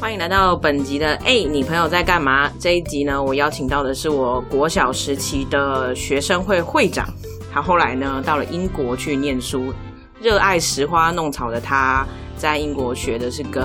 [0.00, 2.48] 欢迎来到本集的哎，你朋友在干嘛？
[2.60, 7.04] 这一集呢，我邀请到的是我国小时期的学生会会长，
[7.52, 9.74] 他后来呢到了英国去念书，
[10.20, 12.06] 热爱拾花弄草的他，
[12.36, 13.64] 在英国学的是跟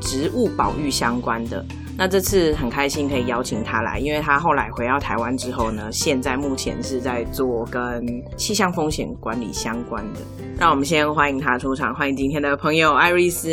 [0.00, 1.64] 植物保育相关的。
[1.96, 8.04] 那这次很开心可以邀请他来，因为他后来回到台湾之后呢，现在目前是在做跟
[8.36, 10.20] 气象风险管理相关的。
[10.58, 13.48] 让我们先欢迎他出场，欢迎今天的朋友艾瑞斯。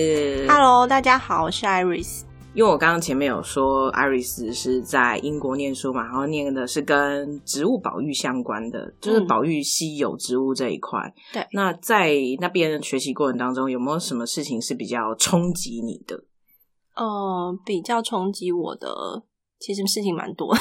[0.49, 2.25] Hello，大家好，我是艾瑞斯。
[2.53, 10.99] 因为我刚刚前面有说，艾瑞斯是在英国念书嘛，然后念的是跟植物保育相关的，就是嗯保育稀有植物这一块。
[11.31, 16.23] 对那在那边学习过程当中，有没有什么事情是比较冲击你的？
[16.95, 19.23] 呃，比较冲击我的，
[19.59, 20.55] 其实事情蛮多。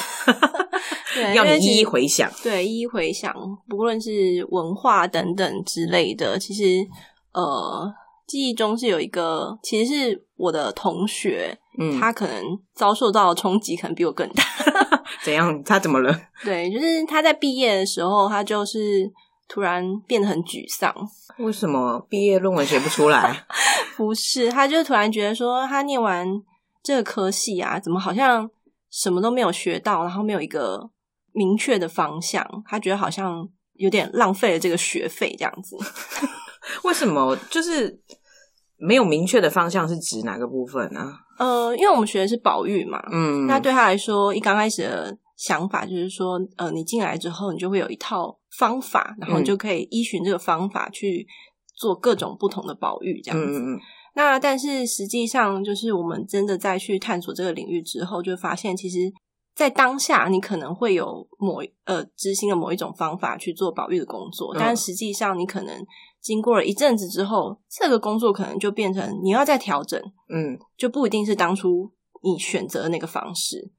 [1.14, 2.30] 对， 要你一一回想。
[2.42, 3.34] 对，一一回想，
[3.68, 6.86] 不论是文化等等之类的，其实
[7.32, 7.92] 呃，
[8.26, 12.42] 记忆中是有一个，其实是我的同学，嗯，他可能
[12.74, 14.44] 遭受到的冲击可能比我更大。
[15.24, 15.62] 怎样？
[15.64, 16.16] 他怎么了？
[16.44, 19.10] 对，就是他在毕业的时候，他就是
[19.52, 20.94] 突然变得很沮丧。
[21.38, 23.44] 为什么毕业论文写不出来？
[23.98, 26.40] 不是，他就突然觉得说，他念完
[26.82, 28.48] 这个科系啊，怎么好像
[28.90, 30.88] 什么都没有学到，然后没有一个
[31.32, 35.76] 明确的方向，他觉得好像有点浪费了这个学费这样子。
[36.84, 38.00] 为什么就是
[38.76, 39.88] 没有明确的方向？
[39.88, 51.26] 是指哪个部分呢、呃，因为我们学的是保育嘛，嗯，那对他来说，一刚开始的想法就是说，呃，你进来之后，你就会有一套方法，然后你嗯就可以依循这个方法去
[51.74, 53.46] 做各种不同的保育这样子。
[53.46, 53.80] 嗯嗯嗯
[54.14, 59.10] 那但是实际上，就是我们真的在去探索这个领域之后，就发现其实，
[59.54, 65.74] 在当下你可能会有某呃执行了某一种方法去做保育的工作，嗯但实际上你可能
[66.20, 71.90] 经过了一阵子之后，这个工作可能就变成你要再调整，嗯，就不一定是当初
[72.22, 73.72] 你选择的那个方式。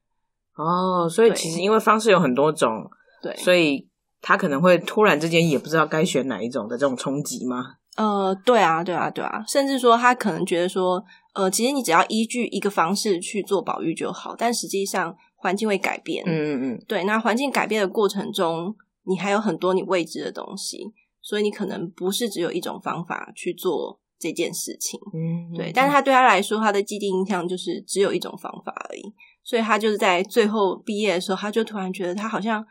[0.61, 2.89] 哦，所以其实因为方式有很多种，
[3.21, 3.87] 对，所以
[4.21, 7.75] 他可能会突然之间也不知道该选哪一种的这种冲击吗？
[7.97, 18.73] 呃，对啊，对啊，对啊，甚至说他可能觉得说，呃，其实你只要依据一个方式去做保育就好，但实际上环境会改变，嗯嗯嗯，对，那环境改变的过程中，
[19.03, 24.97] 你还有很多你未知的东西，所以你可能不是只有一种方法去做这件事情。
[25.13, 29.01] 嗯，对，但是他对他来说，他的既定印象就是只有一种方法而已，
[29.43, 32.65] 所以他就是在最后毕业的时候，他就突然觉得他好像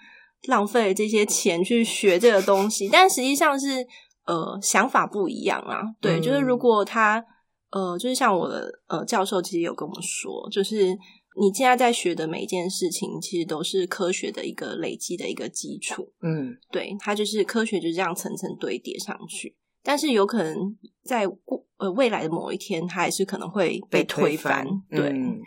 [0.48, 3.86] 浪费了这些钱去学这个东西，但实际上是
[4.26, 5.82] 呃想法不一样啊。
[6.00, 7.24] 对，嗯就是如果他
[7.70, 10.88] 呃，就是像我的呃教授其实有跟我们说，就是
[11.40, 16.12] 你现在在学的每一件事情，其实都是科学的一个累积的一个基础。
[16.22, 19.54] 嗯对，它就是科学就这样层层堆叠上去，
[19.84, 24.66] 但是有可能在过呃未来的某一天，它还是可能会被推翻。
[24.90, 25.38] 对，嗯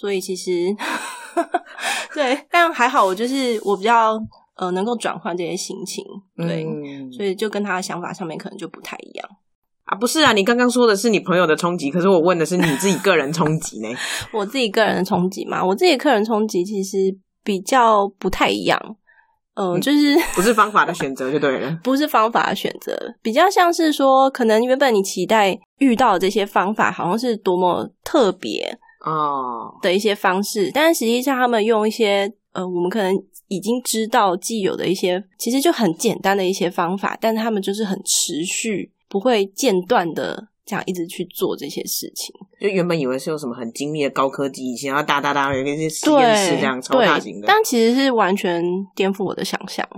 [0.00, 0.74] 所以其实
[2.14, 4.18] 对，但还好，我就是我比较
[4.56, 6.02] 呃能够转换这些心情，
[6.38, 9.28] 对，嗯所以就跟他的想法上面可能就不太一样。
[9.84, 13.88] 啊，不是啊，你刚刚说的是你朋友的冲击，可是我问的是你自己个人冲击呢。
[14.32, 16.96] 我自己个人的冲击嘛，我自己个人冲击其实
[17.44, 18.80] 比较不太一样，
[19.54, 21.78] 呃，嗯就是不是方法的选择就对了。
[21.84, 33.14] 不是方法的选择，比较像是说，可能原本你期待遇到的这些方法，好像是多么特别哦，的一些方式，但是实际上他们用一些呃，我们可能
[33.48, 42.34] 已经知道既有的一些，其实就很简单的一些方法，但他们就是很持续，不会间断的这样一直去做这些事情。
[42.60, 48.62] 就原本以为是有什么很精密的高科技仪器，然后哒哒哒有那些实验室这样超对大型的，但其实是完全
[48.94, 49.88] 颠覆我的想象。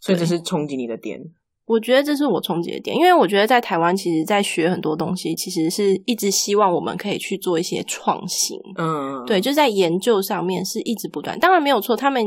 [0.00, 1.18] 所以这是冲击你的点。
[1.66, 8.58] 我觉得这是我冲击的点，因为我觉得在台湾，其实在学很多东西，其实是一直希望我们可以去做一些创新。
[8.76, 12.22] 嗯，对，就在研究上面是一直不断，当然没有错，他们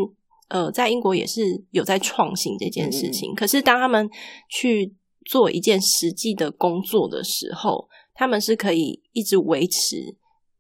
[0.49, 3.35] 呃在英国也是有在创新这件事情。
[3.35, 4.09] 可是当他们
[4.49, 10.15] 去做一件实际的工作的时候，他们是可以一直维持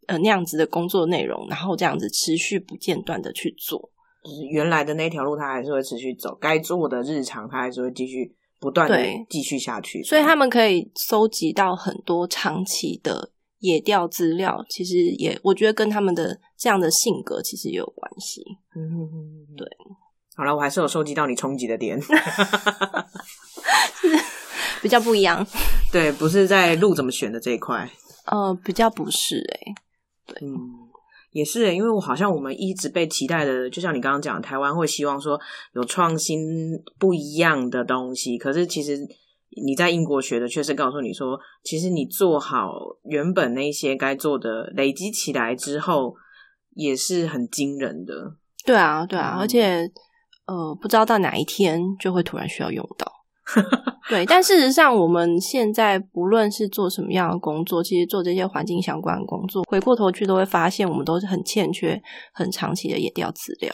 [0.05, 3.89] 呃那样子的工作内容，然后这样子持续不间断的去做。
[4.23, 10.01] 就是原来的那条路，他还是会持续走，该做的日常，他还是会继续不断的对继续下去。
[10.03, 18.43] 所以他们可以搜集到很多长期的野钓资料，其实也我觉得跟他们的这样的性格其实也有关系。
[18.75, 19.67] 嗯，对。
[20.35, 21.99] 好了，我还是有收集到你冲击的点
[24.83, 25.43] 比较不一样，
[25.91, 27.89] 对，不是在路怎么选的这一块，
[28.25, 29.73] 呃，比较不是诶、
[30.41, 30.86] 嗯，
[31.31, 35.39] 也是欸，因为我好像我们一直被期待的，就像你刚刚讲，台湾会希望说
[35.73, 38.97] 有创新不一样的东西，可是其实
[39.63, 42.71] 你在英国学的确实告诉你说，其实你做好
[43.03, 46.15] 原本那些该做的，累积起来之后，
[46.73, 48.35] 也是很惊人的。
[48.65, 49.91] 对啊，对啊，嗯而且
[50.45, 53.11] 呃，不知道到哪一天就会突然需要用到。
[54.09, 62.01] 对，但事实上，我们现在不论是做什么样的工作，其实做这些环境相关的工作，回过头去都会发现，我们都是很欠缺
[62.33, 63.73] 很长期的研调资料。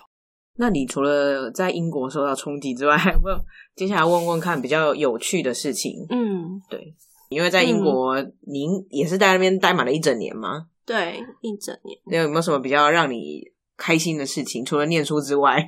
[0.58, 3.38] 那你除了在英国受到冲击之外，还有没有
[3.76, 6.06] 接下来问问看比较有趣的事情？
[6.10, 6.94] 嗯，对，
[7.30, 8.16] 因为在英国，
[8.46, 10.68] 您也是在那边待满了一整年吗？
[10.86, 11.98] 对，一整年。
[12.06, 13.42] 那有没有什么比较让你
[13.78, 14.64] 开心的事情？
[14.64, 15.68] 除了念书之外，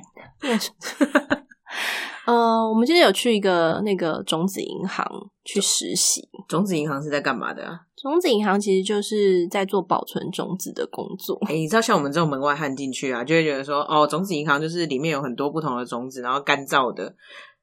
[2.26, 5.06] 呃，我们今天有去一个那个种子银行
[5.44, 6.28] 去实习。
[6.48, 7.80] 种子银行是在干嘛的啊？
[7.96, 11.38] 种子银行其实就是在做保存种子的工作。
[11.46, 17.14] 哎、你知道像我们这种门外汉进去啊，就会觉得说，哦，种子银行就是里面有很多不同的种子，然后干燥的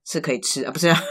[0.05, 0.97] 是可以吃啊，不是、啊？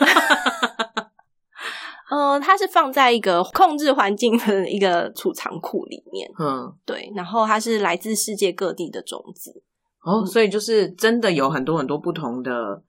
[2.10, 9.62] 呃，它是放在一个控制环境的一个储藏库里面，嗯，对，然后它是来自世界各地的种子。
[10.02, 12.82] 哦，所以就是真的有很多很多不同的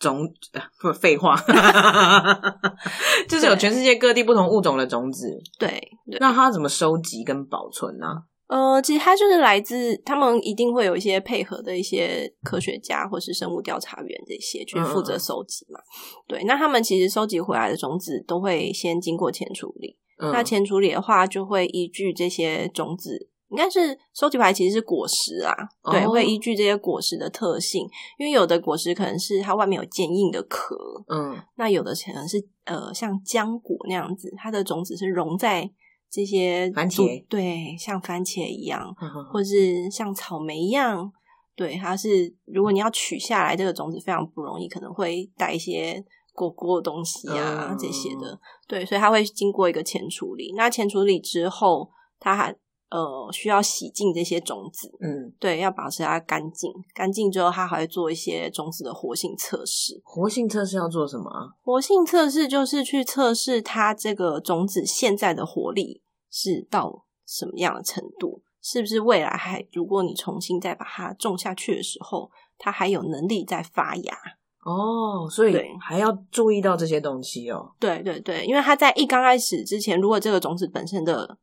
[0.00, 1.36] 种，呃不废话，
[3.28, 5.38] 就是有全世界各地不同物种的种子。
[5.58, 5.68] 对，
[6.10, 8.06] 对，那它怎么收集跟保存呢、
[8.48, 15.78] 呃，其实它就是来自他们一定会有一些配合的一些科学家或是生物调查员这些去负责收集嘛。
[16.26, 19.96] 对，那他们其实收集回来的种子都会先经过前处理。
[20.22, 25.52] 嗯那前处理的话，就会依据这些种子，应该是收集牌其实是果实啊，
[25.90, 27.86] 对，哦会依据这些果实的特性，
[28.18, 30.76] 因为有的果实可能是它外面有坚硬的壳，
[31.08, 35.70] 嗯那有的可能是呃像浆果那样子，它的种子是融在
[36.10, 41.12] 这些番茄对，像番茄一样，嗯或是像草莓一样。
[41.56, 46.02] 对，它是如果你要取下来这个种子非常不容易，可能会带一些
[46.32, 48.40] 果果的东西啊、嗯这些的。
[48.66, 50.54] 对，所以它会经过一个前处理。
[50.56, 52.56] 那前处理之后，它还
[52.90, 56.72] 呃需要洗净这些种子，嗯，对，要保持它干净。
[56.94, 60.00] 干净之后，它还会做一些种子的活性测试。
[60.04, 61.54] 活性测试要做什么啊？
[61.62, 74.18] 活性测试就是去测试它这个种子现在的活力是到什么样的程度，是不是未来还如果你重新再把它种下去的时候，它还有能力再发芽。
[74.62, 77.72] 哦，所以还要注意到这些东西哦。
[77.80, 81.38] 对对对，因为它在一刚开始之前，如果这个种子本身的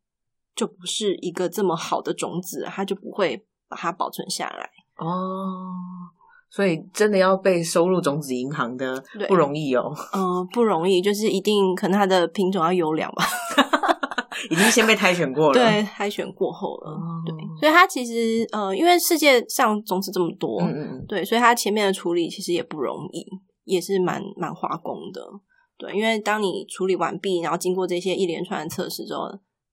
[0.58, 4.70] 就不是一个这么好的种子，它就不会把它保存下来。
[4.98, 5.72] 哦，
[6.50, 13.24] 所以真的要被收入种子银行的不容易哦，嗯、不容易，就是一定可能它的品种要优良吧。
[14.52, 15.54] 已经先被 筛选过了。
[15.54, 16.92] 对，筛选过后了。
[16.92, 23.26] 哦对，所以它其实呃，因为世界上种子这么多，嗯，对，所以它前面的处理其实也不容易，
[23.66, 25.22] 也是蛮蛮花工的。
[25.78, 29.28] 对，因为当你处理完毕，然后经过这些一连串的测试之后，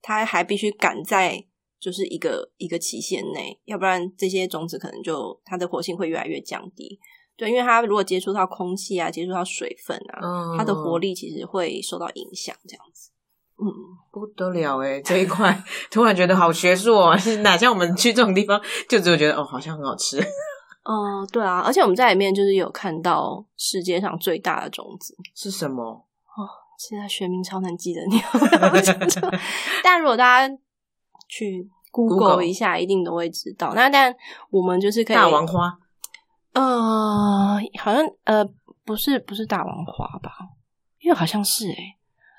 [0.07, 1.43] 它还必须赶在
[1.81, 7.01] 就是一个一个期限内，要不然这些种子可能就它的活性会越来越降低。
[7.39, 12.55] 对，因为它如果接触到空气啊，接触到水分啊，嗯它的活力其实会受到影响。
[12.69, 13.11] 这样子，
[13.57, 13.65] 嗯，
[14.13, 20.21] 不得了哎，这一块突然觉得好学术哦，哪像我们去这种地方，就只有觉得哦，好像很好吃。
[20.85, 26.07] 哦、对啊，而且我们在里面就是有看到世界上最大的种子，是什么？
[26.89, 28.21] 现在学名超难记的， 你
[29.83, 30.55] 但如果大家
[31.29, 33.73] 去 Google 一下，一定都会知道。
[33.75, 34.15] 那但
[34.51, 35.79] 我们就是可以大王花
[36.53, 38.45] 呃，好像呃
[38.85, 40.31] 不是不是大王花吧？
[41.01, 41.97] 因为好像是哎、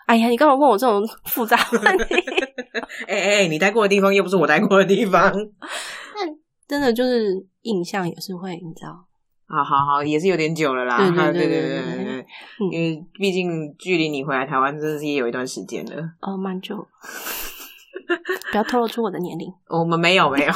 [0.08, 2.16] 哎呀，你干嘛问我这种复杂问题？
[3.08, 5.32] 哎哎，你待过的地方又不是我待过的地方。
[6.16, 6.22] 那
[6.68, 9.06] 真的就是印象也是会，你知道？
[9.48, 10.98] 好好好，也是有点久了啦。
[10.98, 12.26] 对对哈对对对
[12.72, 16.02] 因为毕竟距离你回来台湾真的是也有一段时间了。
[16.22, 16.76] 哦，蛮久，
[18.52, 19.48] 不要透露出我的年龄。
[19.70, 20.52] 我们没有没有，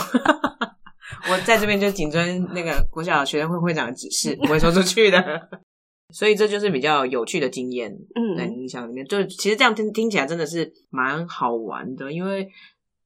[1.31, 5.50] 我在这边就谨遵那个国小学生会会长的指示， 不会说出去的。
[6.12, 7.91] 所以这就是比较有趣的经验，
[8.36, 12.50] 在嗯，你印象里面，就其实这样听听起来真的是蛮好玩的，因为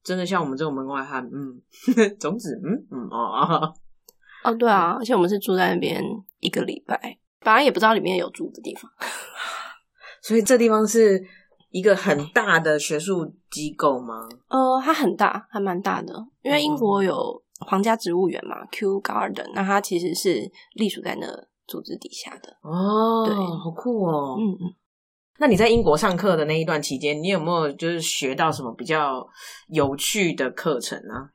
[0.02, 1.60] 真的像我们这种门外汉，嗯，
[2.18, 3.74] 种子，嗯嗯哦
[4.44, 6.02] 哦，哦，对啊，而且我们是住在那边
[6.40, 8.90] 一个礼拜，本来也不知道里面有住的地方。
[10.22, 11.22] 所以这地方是
[11.70, 14.28] 一个很大的学术机构吗？
[14.48, 21.26] 呃，它很大，还蛮大的，因为英国有皇家植物园嘛，Kew Garden，那它其实是隶属在那
[21.66, 22.56] 组织底下的。
[22.62, 24.74] 哦，对好酷哦，嗯嗯，
[25.38, 29.26] 那你在英国上课的那一段期间，你有没有就是学到什么比较
[29.68, 31.28] 有趣的课程啊？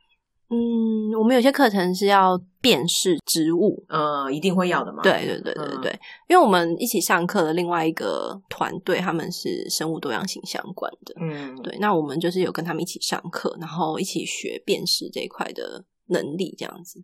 [0.50, 5.03] 嗯，我们有些课程是要辨识植物，呃，一定会要的嘛。
[5.03, 5.82] 对对对对嗯。
[5.82, 17.04] 对，因为我们一起上课的另外一个团队，他们是生物多样性相关的，嗯，对，那我们就是有跟他们一起上课，然后一起学辨识这一块的能力，这样子。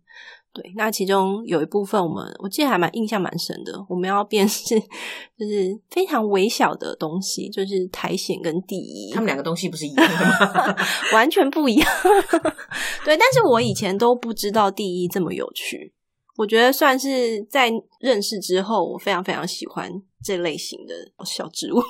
[0.54, 4.64] 对，那其中有一部分我们我记得还蛮印象蛮深的，我们要辨识
[5.38, 10.76] 就是非常微小的东西，就是苔藓跟地衣，他们两个东西不是一样的吗？
[11.12, 11.90] 完全不一样。
[13.04, 15.94] 对，但是我以前都不知道地衣这么有趣。
[16.38, 17.72] 我觉得算是在
[18.06, 19.92] 认识之后，我非常非常喜欢
[20.24, 20.94] 这类型的
[21.26, 21.82] 小植物。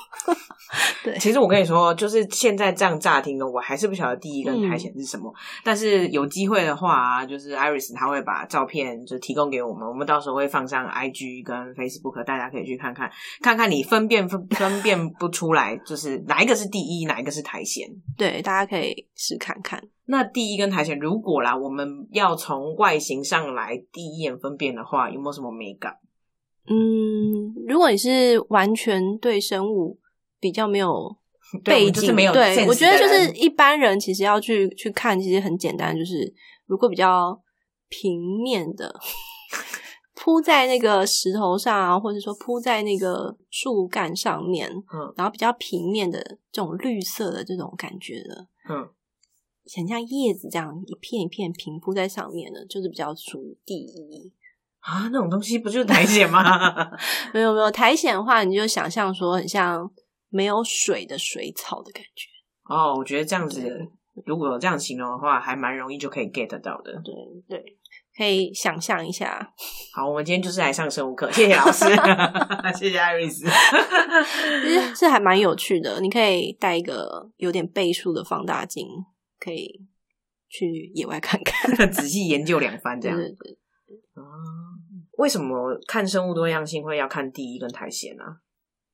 [1.04, 5.32] 对，其实我跟你说，就是现在这样乍听呢，我还是不晓得第一根苔藓是什么。
[5.64, 17.86] 但是有机会的话、啊，就是 Iris 他会把照片就提供给我们，我们到时候会放上 IG 跟 Facebook，大家可以去看看，看看你分辨分分辨不出来，就是哪一个是第一，哪一个是苔藓。
[18.18, 19.84] 对，大家可以试看看。
[20.08, 25.96] 那第一根苔藓，如果啦，我们要从外形上来第一眼分辨的话，有没有什么美感？
[26.68, 30.00] 嗯，如果你是完全对生物
[30.40, 31.16] 比较没有
[31.64, 36.34] 背景，没有对我觉得就是一般人其实要去去看，其实很简单，就是
[36.66, 37.40] 如果比较
[37.88, 38.94] 平面的
[40.16, 45.14] 铺在那个石头上啊，或者说铺在那个树干上面，嗯。
[45.16, 46.20] 然后比较平面的
[46.52, 48.90] 这种绿色的这种感觉的，嗯，
[49.76, 54.34] 很像叶子这样一片一片平铺在上面的，就是比较属于第一。
[54.86, 56.44] 啊，那种东西不就是苔藓吗？
[57.34, 59.90] 没有没有苔藓的话，你就想象说很像
[60.30, 62.28] 没有水的水草的感觉。
[62.70, 63.62] 哦，我觉得这样子，
[64.26, 66.94] 如果有这样形容的话，还蛮容易就可以 get 到的。
[67.04, 67.14] 对
[67.50, 67.78] 对，
[68.16, 69.52] 可以想象一下。
[69.94, 71.86] 好，我们今天就是来上生物课，谢谢老师，
[72.78, 73.46] 谢谢艾瑞斯。
[74.64, 78.88] 其实是还蛮有趣的，你可以带一个有点倍数的放大镜，
[79.40, 79.82] 可以
[80.48, 81.92] 去野外看看。
[81.92, 83.18] 仔细研究两番，这样。
[83.18, 83.58] 对对对，
[84.16, 84.24] 哦
[85.18, 88.42] 为什么看生物多样性会要看第一跟苔藓啊？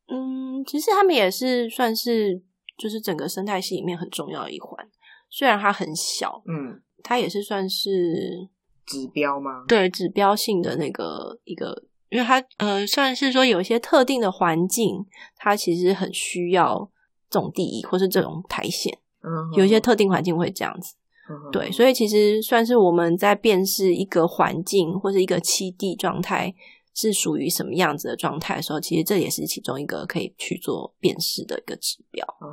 [0.08, 2.42] 嗯，其实他们也是算是
[2.78, 4.88] 就是整个生态系里面很重要的一环，
[5.30, 8.50] 虽然它很小，嗯，它也是算是
[8.86, 9.64] 指标吗？
[9.68, 15.06] 对指标性的那个一个，因为它呃算是说有一些特定的环境，
[15.38, 16.92] 它其实很需要
[17.30, 20.96] 这种地衣或是这种苔藓，嗯，有一些特定环境会这样子。
[21.30, 26.54] 嗯对，所以其实算是我们在辨识一个环境或者一个栖地状态
[26.94, 32.26] 是属于什么样子的状态的时候，其实这也是其中一个可以去做辨识的一个指标。
[32.40, 32.52] 哦，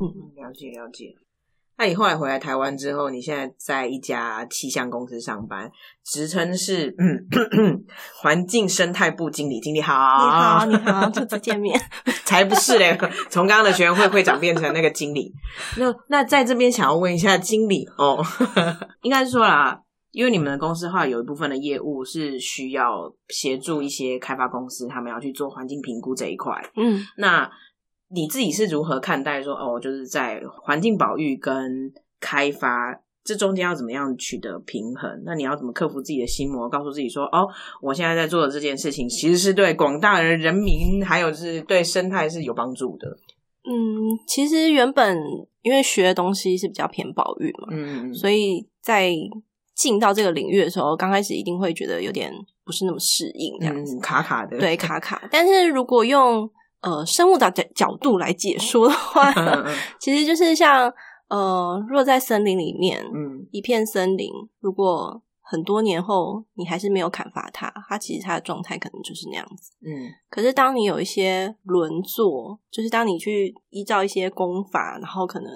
[0.00, 1.14] 嗯了解了解。
[1.78, 5.70] 那你后来回来台湾之后，你现在在一家气象公司上班，
[6.04, 7.84] 职称是嗯
[8.16, 9.60] 环境生态部经理。
[9.60, 11.80] 经理好，你好，你好， 初次见面。
[12.24, 12.98] 才不是嘞！
[13.30, 15.32] 从刚刚的学员会会长变成那个经理。
[15.78, 18.22] 那那在这边想要问一下经理哦，
[19.00, 19.80] 应该是说啦，
[20.10, 26.52] 因为你们的公司的话，有一部分的业务是需要协助一些开发公司，他们要去做环境评估这一块。
[26.76, 27.50] 嗯那
[28.10, 35.22] 你自己是如何看待说哦，就是在环境保育跟开发这中间要怎么样取得平衡？
[35.26, 37.46] 那你要怎么克服自己的心魔，告诉自己说哦，
[37.82, 43.06] 我现在在做的这件事情其实是对广大的人民，还有是对生态是有帮助的。
[43.64, 43.74] 嗯，
[44.26, 45.18] 其实原本
[45.60, 49.12] 因为学的东西是比较偏保育嘛，嗯，所以在
[49.74, 52.32] 进到这个领域的时候，刚开始一定会觉得有点
[52.64, 53.94] 不是那么适应这样子。
[53.96, 55.28] 嗯，卡卡的，对，卡卡。
[55.30, 59.32] 但是如果用呃生物的角角度来解说的话，
[60.00, 60.92] 其实就是像
[61.28, 64.30] 呃，若在森林里面，嗯一片森林，
[64.60, 69.72] 如果很多年后你还是没有砍伐它，它其实它的状态可能就是那样子。
[69.84, 75.50] 嗯可是当你有一些轮作，就是当你去依照一些功法，然后可能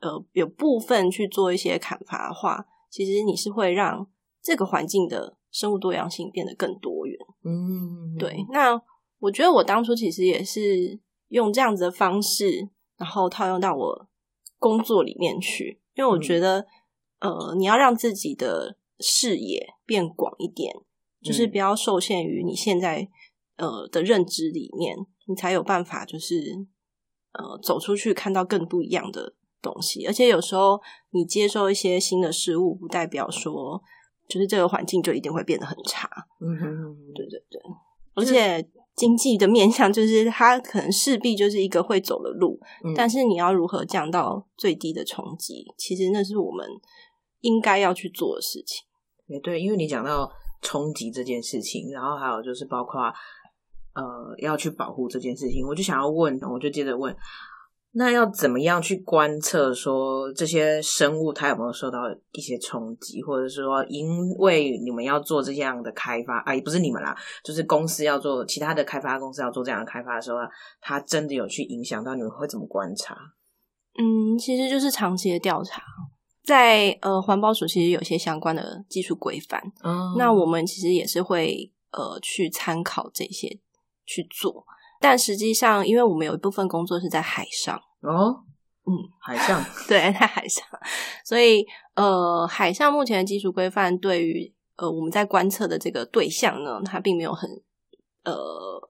[0.00, 4.06] 呃有部分去做一些砍伐的话，其实你是会让
[4.42, 7.16] 这个环境的生物多样性变得更多元。
[7.44, 8.80] 嗯，对，那
[9.22, 10.98] 我觉得我当初其实也是
[11.28, 14.08] 用这样子的方式，然后套用到我
[14.58, 16.66] 工作里面去，因为我觉得，
[17.20, 20.74] 呃，你要让自己的视野变广一点，
[21.22, 21.50] 就是嗯。
[21.52, 23.08] 不要受限于你现在
[23.58, 24.96] 呃的认知里面，
[25.28, 26.34] 你才有办法就是
[27.32, 30.04] 呃走出去看到更不一样的东西。
[30.04, 33.80] 而且有时候你接受一些新的事物，不代表说
[34.28, 36.10] 就是这个环境就一定会变得很差。
[36.40, 37.60] 嗯哼对对对，
[38.14, 46.66] 而且经济的面向就是它可能势必就是一个会走的路，嗯但是你要如何降到最低的冲击，其实那是我们
[47.40, 48.86] 应该要去做的事情。
[49.26, 50.30] 也对，因为你讲到
[50.60, 53.00] 冲击这件事情，然后还有就是包括
[53.94, 54.02] 呃
[54.38, 57.16] 要去保护这件事情，我就想要问，我就接着问，
[57.94, 61.98] 那要怎么样去观测说这些生物它有没有受到
[62.32, 70.38] 一些冲击，或者是说因为你们要做这样的开发啊，也不是你们啦，就是公司要做其他的开发公司要做这样的开发的时候，
[70.80, 73.14] 它真的有去影响到你们会怎么观察？
[73.98, 75.82] 嗯，其实就是长期的调查，
[76.42, 83.60] 在呃环保署其实有些相关的技术规范，嗯那我们其实也是会呃去参考这些
[84.06, 84.64] 去做，
[85.02, 88.40] 但实际上因为我们有一部分工作是在海上，哦，
[88.86, 90.64] 嗯，海上，对，在海上，
[91.24, 97.50] 所以呃海上目前的技术规范对于呃我们在观测的这个对象呢，它并没有很
[98.24, 98.88] 呃。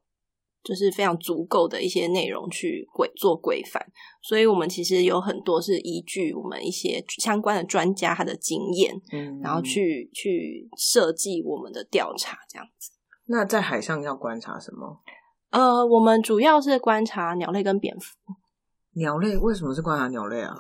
[0.64, 3.84] 就是非常足够的一些内容去规做规范，
[4.22, 12.92] 所以我们其实有很多是依据我们一些相关的专家他的经验，嗯，然后去去设计我们的调查这样子。
[13.24, 15.00] 那在海上要观察什么？
[15.52, 18.16] 呃，我们主要是观察鸟类跟蝙蝠。
[18.94, 20.54] 鸟类为什么是观察鸟类啊？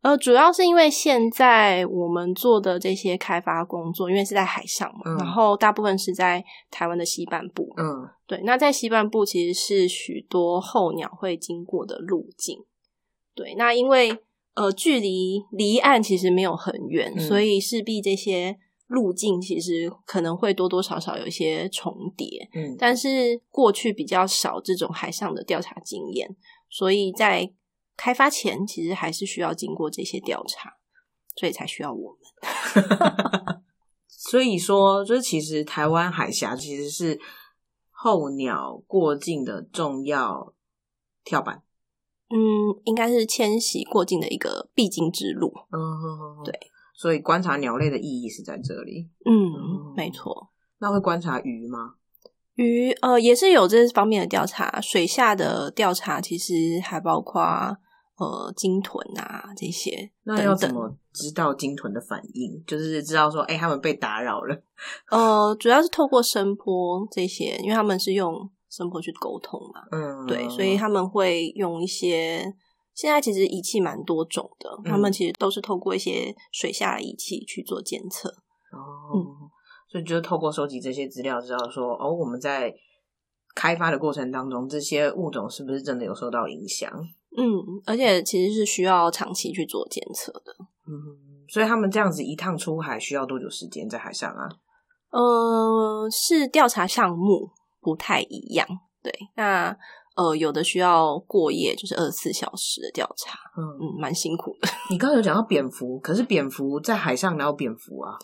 [0.00, 7.68] 呃，主要是因为现在我们做的这些开发工作，因为是在海上嘛，嗯然后大部分是在台湾的西半部。
[7.76, 12.58] 嗯对，那在西半部其实是许多候鸟会经过的路径。
[13.34, 14.16] 对，那因为
[14.54, 18.56] 呃距离离岸其实没有很远，嗯所以势必这些
[18.88, 22.48] 路径其实可能会多多少少有一些重叠。
[22.52, 26.36] 嗯，但是过去比较少这种海上的调查经验，
[26.68, 27.52] 所以在
[27.96, 30.72] 开发前其实还是需要经过这些调查，
[31.36, 33.62] 所以才需要我们。
[34.08, 37.20] 所以说，就是其实台湾海峡其实是
[37.90, 40.54] 候鸟过境的重要
[41.24, 41.62] 跳板。
[42.30, 42.36] 嗯，
[42.84, 45.52] 应该是迁徙过境的一个必经之路。
[45.72, 46.52] 嗯，对。
[46.98, 49.08] 所以观察鸟类的意义是在这里。
[49.24, 50.50] 嗯，没错。
[50.80, 51.94] 那会观察鱼吗？
[52.56, 56.52] 鱼呃也是有这方面的调查，水下的调查其实
[56.82, 57.40] 还包括
[58.16, 60.68] 呃鲸豚啊这些那要怎。
[60.74, 62.62] 么知道鲸豚的反应？
[62.66, 64.60] 就是知道说，哎、他们被打扰了。
[65.10, 69.82] 呃，主要是透过声波这些，因为他们是用声波去沟通嘛。
[69.90, 72.44] 嗯，对，所以他们会用一些
[72.98, 78.28] 现在其实仪器蛮多种的，嗯他们其实都是透过一些水下的仪器去做监测。
[78.72, 79.24] 哦，嗯
[79.88, 82.74] 所以就是透过收集这些资料，知道说，哦，我们在
[83.54, 86.90] 开发的过程当中，这些物种是不是真的有受到影响？
[87.36, 87.44] 嗯，
[87.86, 90.56] 而且其实是需要长期去做监测的。
[90.88, 94.48] 嗯，所以他们这样子一趟出海需要多久时间在海上啊？
[95.10, 98.66] 呃，是调查项目不太一样，
[99.00, 99.78] 对，那
[100.18, 104.68] 呃有的需要过夜，就是二十四小时的调查，嗯，嗯，蛮辛苦的。
[104.90, 108.18] 你刚刚有讲到蝙蝠，可是蝙蝠在海上哪有蝙蝠啊？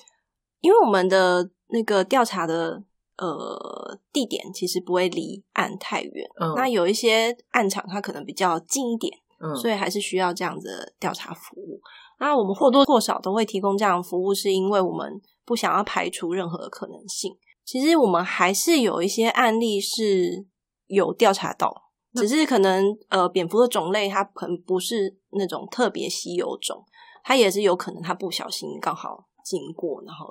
[0.61, 2.83] 因为我们的那个调查的
[3.17, 11.81] 呃地点其实不会离岸太远，嗯那有一些岸场它可能比较近一点，嗯，所以还是需要这样子的调查服务。
[12.19, 17.37] 那我们或多或少都会提供这样的服务，是因为我们不想要排除任何的可能性。
[17.65, 20.47] 其实我们还是有一些案例是
[20.87, 21.84] 有调查到，
[22.15, 26.85] 只是可能呃蝙蝠的种类它可能不是那种特别稀有种，
[27.23, 30.27] 它也是有可能它不小心刚好经过，然后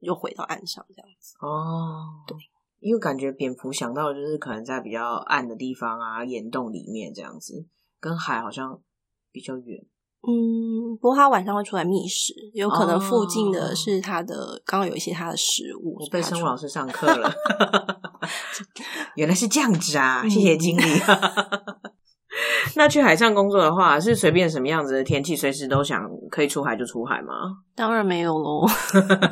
[0.00, 1.34] 又回到岸上这样子。
[1.40, 2.36] 哦，对，
[2.80, 7.66] 因为感觉蝙蝠想到的就是可能在比较暗的地方啊，岩洞里面这样子，
[8.00, 8.80] 跟海好像
[9.30, 9.86] 比较远。
[10.24, 15.96] 嗯，不过它晚上会出来觅食，有可能附近哦的是它的，刚好有一些它的食物。
[15.98, 17.28] 我被生物老师上课了，
[19.16, 20.22] 原来是这样子啊！
[20.24, 20.82] 嗯谢谢经理。
[22.76, 27.34] 那去海上工作的话，是随便什么样子的天气，随时都想可以出海就出海吗？
[27.74, 28.66] 当然没有喽，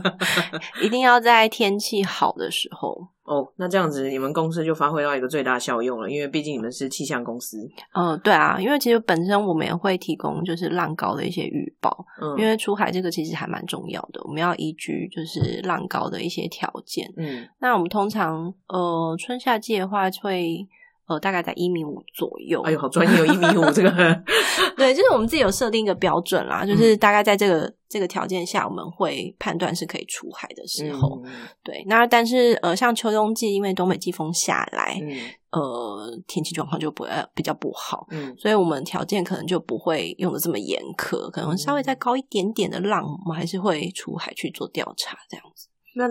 [0.83, 3.09] 一定要在天气好的时候。
[3.31, 7.57] 哦，那这样子你们公司就发挥到一个最大效用了，因为毕竟你们是气象公司。
[7.95, 17.09] 嗯、对啊，因为其实本身我们也会提供就是浪高的一些预报，嗯，因为出海这个其实还蛮重要的，我们要依据就是浪高的一些条件。
[17.17, 20.67] 嗯那我们通常呃春夏季的话会
[21.11, 22.63] 呃大概在一米五左右。
[22.63, 23.91] 哎呦，好专业有，一米五这个，
[24.79, 31.21] 对，就是我们自己有设定一个标准啦，嗯就是大概在这个、这个条件下，我们会判断是可以出海的时候。
[31.25, 31.33] 嗯
[31.65, 35.19] 对，那但是呃，像秋冬季，因为东北季风下来，嗯
[35.51, 45.67] 呃，天气状况就不会比较不好，嗯所以我们条件可能就不会用的这么严苛，可能稍微再高一点点的浪，我们还是会出海去做调查这样子。
[45.97, 46.07] 那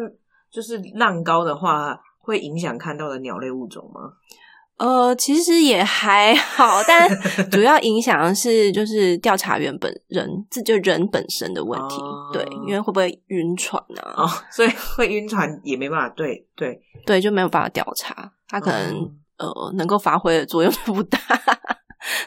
[0.52, 4.02] 就是浪高的话，会影响看到的鸟类物种吗？
[4.80, 7.10] 呃，其实也还好，但
[7.52, 11.96] 主要影响的是就是调查员本人，这就人本身的问题。
[11.98, 14.24] 哦对，因为会不会晕船啊？
[14.24, 19.04] 哦，所以会晕船也没办法，对对，对，就没有办法调查，他可能、
[19.38, 21.20] 哦呃能够发挥的作用不大。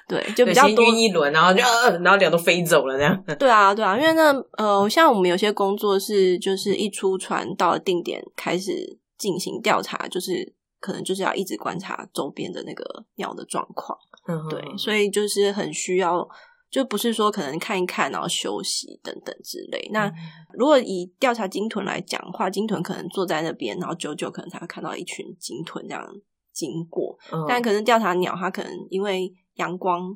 [0.06, 3.24] 对，就比较多晕一轮，然后就、呃、然后鸟都飞走了这样。
[3.38, 16.28] 对啊，对啊，因为那，呃，像我们有些工作是，就是一出船到了定点开始进行调查，就是可能就是要一直观察周边的那个鸟的状况，嗯对，所以就是很需要，
[16.68, 19.88] 就不是说可能看一看然后休息等等之类。
[19.92, 20.14] 那嗯
[20.54, 26.04] 如果以调查鲸豚来讲的话，鲸豚可能坐在那边，然后久久可能才会看到一群鲸豚这样
[26.52, 30.12] 经过，嗯但可能调查鸟，它可能因为阳光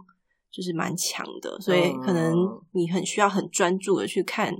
[0.50, 4.52] 就是蛮强的，所以可能嗯你很需要很专注的去看，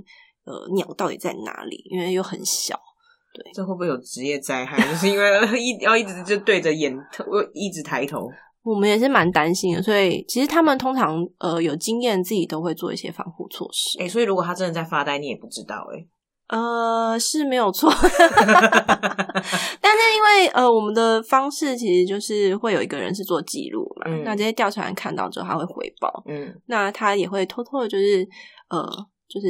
[0.45, 2.79] 呃，鸟到底在哪里，因为又很小。
[3.53, 4.77] 这会不会有职业灾害？
[4.89, 5.25] 就是因为
[5.61, 6.97] 一要一直就对着眼，
[7.53, 8.29] 一直抬头。
[8.63, 13.97] 我们也是蛮担心的，所以其实他们通常呃有经验，自己都会做一些防护措施。
[14.01, 16.05] 哎、所以如果他真的在发呆，你也不知道哎、
[16.49, 17.89] 呃，是没有错，
[19.81, 28.27] 但是因为呃，我们的方式其实就是会有一个人是做记录嘛，嗯那这些调查员看到之后，他会回报，嗯，那他也会偷偷的，就是
[28.69, 28.85] 呃，
[29.29, 29.47] 就是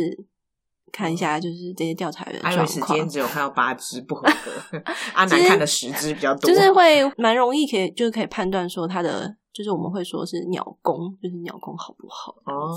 [0.92, 4.82] 看一下，就是这些调查员的状艾瑞斯今天，只有看到八只不合格，
[5.14, 12.34] 阿南看了十只比较多，就是会蛮容易可以就是可以判断说他的，就是我们会说是鸟工，就是鸟工好不好？
[12.46, 12.76] 哦，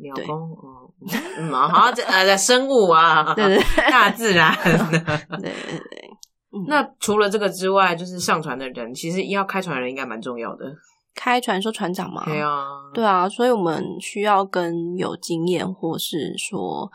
[0.00, 0.90] 鸟对工，哦，
[1.38, 3.58] 嗯，好，这呃，生物啊，对对
[3.90, 4.54] 大自然。
[4.62, 6.10] 对对对，
[6.54, 10.66] 嗯那除了这个之外，就是上船的人，其实要开船的人应该蛮重要的。
[11.14, 16.90] 开船说船长嘛，对啊，对啊，所以我们需要跟有经验，或是说，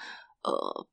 [0.47, 0.87] 呃，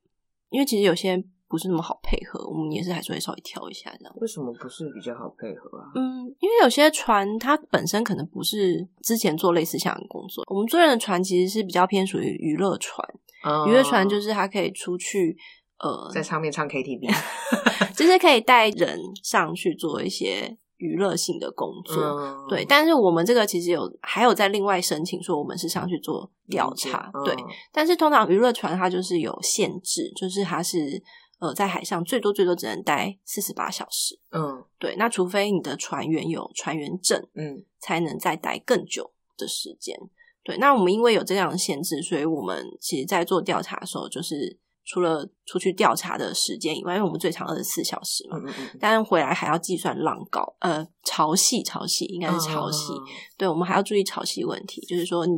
[0.49, 4.13] 因为其实有些不是那么好配合，我们也是还是会稍微挑一下这样。
[4.17, 5.85] 为什么不是比较好配合啊？
[5.95, 13.07] 嗯，因为有些船它本身可能不是之前做类似这样的工作，我们做人的船其实是比较偏属于娱乐船，
[13.43, 15.37] 哦娱乐船就是它可以出去，
[15.79, 17.13] 呃，在上面唱 KTV，
[17.95, 21.95] 就是可以带人上去做一些娱乐性的工作。
[21.95, 27.35] 嗯对，但是我们这个其实有还有在另外申请说我们是上去做调查，嗯对。
[27.71, 31.01] 但是通常娱乐船它就是有限制，就是它是
[31.39, 34.95] 呃在海上最多最多只能待四十八小时，嗯对。
[34.97, 39.97] 那除非你的船员有船员证，嗯才能再待更久的时间。
[40.43, 44.55] 对，那我们因为有这样的限制，所以我们其实在做调查的时候，就是
[44.85, 52.93] 除了出去调查的时间以外，因为我们最长二十四小时嘛，嗯嗯，但是回来还要计算浪高，呃，潮汐，潮汐应该是潮汐。
[52.93, 53.03] 嗯
[53.37, 55.33] 对，我们还要注意潮汐问题，就是说你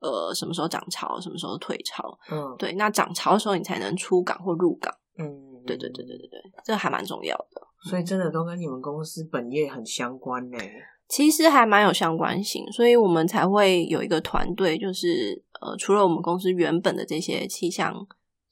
[0.00, 2.18] 呃什么时候涨潮，什么时候退潮。
[2.30, 4.92] 嗯对，那涨潮的时候你才能出港或入港。
[5.18, 7.62] 嗯，对对对对对对，这还蛮重要的。
[7.88, 10.58] 所以真的都跟你们公司本业很相关呢。
[11.08, 17.94] 其实还蛮有相关性，所以我们才会有一个团队，就是呃，除了我们公司原本的这些气象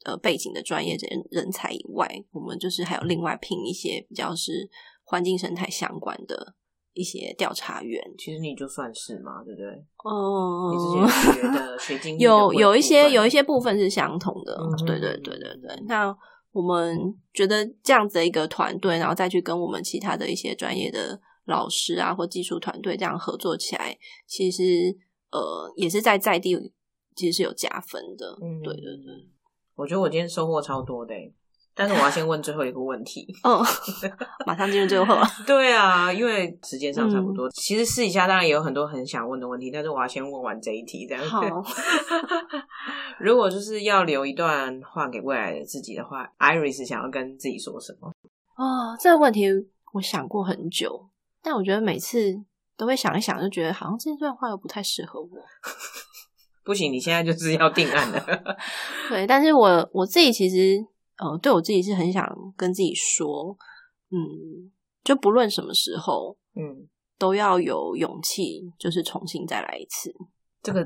[0.07, 4.69] 呃背景的专业人人才以外，我们就是还有另外聘一些比较是
[5.03, 6.55] 环境生态相关的
[6.93, 8.01] 一些调查员。
[8.17, 9.67] 其实你就算是嘛，对不对？
[10.07, 15.83] 嗯，你之前学的学经历有有一些有一些部分是相同的，嗯对对对对对。
[15.87, 16.15] 那
[16.53, 16.97] 我们
[17.33, 24.63] 觉得这样子的一个团队，然后再去跟我们其他的一些专业的老师啊或技术团队这样合作起来，其实
[25.31, 26.55] 呃也是在在地
[27.15, 28.37] 其实是有加分的。
[28.41, 29.36] 嗯对对对。
[29.77, 31.33] 我觉得我今天收获超多的欸，
[31.75, 33.27] 但是我要先问最后一个问题。
[33.43, 33.63] 哦，
[34.47, 35.23] 马上进入最后了。
[35.45, 37.47] 对啊，因为时间上差嗯不多。
[37.51, 41.23] 其实私底下当然也有很多很想问的问题，但是我要先问完这一题，这样。
[41.23, 41.41] 好，
[43.21, 48.11] 如果就是要留一段话给未来的自己的话，Iris 想要跟自己说什么？
[48.57, 49.45] 哦，这个问题
[49.93, 51.07] 我想过很久，
[51.43, 52.33] 但我觉得每次
[52.75, 55.29] 都会想一想，就觉得好像这段话又不太适合我。
[56.67, 58.57] 不行，你现在就是要定案了。
[59.07, 60.85] 对，但是我我自己其实
[61.17, 62.27] 呃，对我自己是很想
[62.57, 63.57] 跟自己说，
[64.11, 64.69] 嗯，
[65.01, 70.13] 就不论什么时候嗯，都要有勇气，就是重新再来一次。
[70.61, 70.85] 这个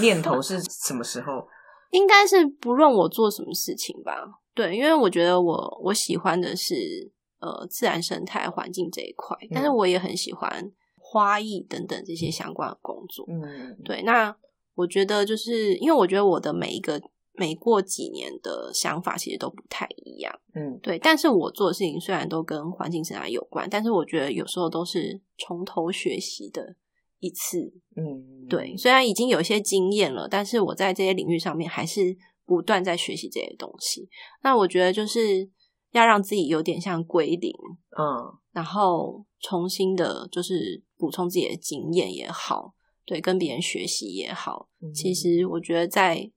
[0.00, 1.48] 念头是什么时候？
[1.90, 4.12] 应该是不论我做什么事情吧，
[4.54, 13.26] 对，因为我觉得我我喜欢的是呃自然生态环境这一块，但是我也很喜欢花艺等等这些相关的工作。
[13.28, 14.36] 嗯，对，那
[14.78, 17.00] 我觉得就是因为我觉得我的每一个
[17.32, 20.96] 每过几年的想法其实都不太一样，嗯对。
[20.98, 26.76] 但是我做的事情虽然都跟环境生态有关，但是我觉得有时候都是从头学习的
[27.18, 27.72] 一次。
[27.96, 34.08] 嗯，对，虽然已经有一些经验了，但是我在这些领域上面还是不断在学习这些东西。
[34.42, 35.50] 那我觉得就是
[35.90, 37.52] 要让自己有点像归零，
[37.98, 38.04] 嗯
[38.52, 42.74] 然后重新的，就是补充自己的经验也好，
[43.08, 44.68] 对，跟别人学习也好。
[44.82, 46.30] 嗯其实我觉得在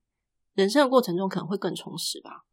[0.54, 2.46] 人生的过程中可能会更充实吧。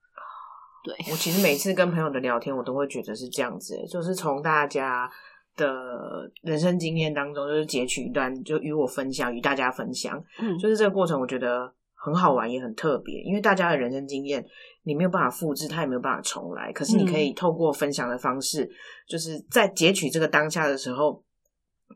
[0.83, 5.09] 对，我其实每次跟朋友的聊天，我都会觉得是这样子欸，就是从大家
[5.55, 10.21] 的人生经验当中，就是截取一段，就与我分享，与大家分享。
[10.41, 14.45] 嗯，就是这个过程，我觉得很好玩，也很特别，因为大家的人生经验
[14.83, 16.73] 你没有办法复制，它也没有办法重来。
[16.73, 18.69] 可是你可以透过分享的方式，
[19.07, 21.23] 就是在截取这个当下的时候，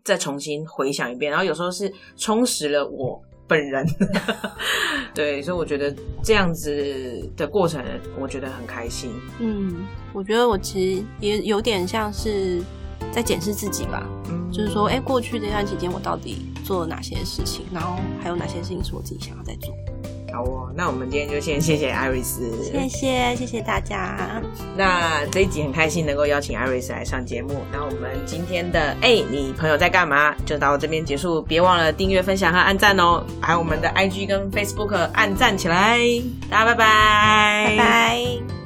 [0.05, 3.87] 再重新回想一遍，然后有时候是充实了我本人。
[5.15, 7.85] 对，所以我觉得这样子的过程，
[8.19, 9.13] 我觉得很开心。
[9.39, 12.63] 嗯，我觉得我其实也有点像是
[13.13, 19.75] 在检视自己吧，嗯，就是说，哎、过去这段期间我到底做了哪些事情，然后还有哪些事情是我自己想要再做。
[20.33, 24.43] 好哦，那我们今天就先谢谢艾瑞斯，谢谢，谢谢大家。
[24.77, 27.63] 那这一集很开心能够邀请艾瑞斯来上节目。
[27.73, 30.35] 那我们今天的哎、你朋友在干嘛？
[30.47, 35.99] 就到这边结束，别忘了订阅、分享和按赞哦，还有我们的 IG 跟 Facebook 按赞起来。
[36.51, 38.62] 大家拜拜，拜拜。